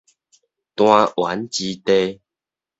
[0.75, 2.21] 彈丸之地